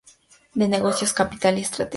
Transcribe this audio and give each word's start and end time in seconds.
De 0.55 0.67
negocios: 0.67 1.13
Capital 1.13 1.59
y 1.59 1.61
Estrategia. 1.61 1.89